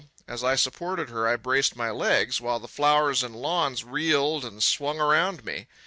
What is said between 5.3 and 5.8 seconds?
me.